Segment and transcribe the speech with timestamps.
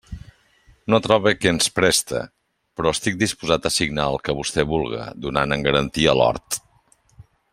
[0.93, 2.21] No trobe qui ens preste;
[2.79, 6.61] però estic dispost a signar el que vostè vulga, donant en garantia l'hort.